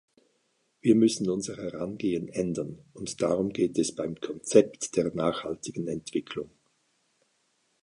Wir 0.79 0.95
müssen 0.95 1.29
unser 1.29 1.57
Herangehen 1.57 2.27
ändern, 2.27 2.79
und 2.93 3.21
darum 3.21 3.49
geht 3.51 3.77
es 3.77 3.93
beim 3.93 4.15
Konzept 4.19 4.95
der 4.97 5.13
nachhaltigen 5.13 5.87
Entwicklung. 5.87 6.49